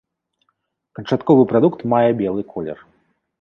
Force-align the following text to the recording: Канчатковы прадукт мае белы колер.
Канчатковы 0.99 1.43
прадукт 1.51 1.85
мае 1.93 2.09
белы 2.23 2.43
колер. 2.55 2.83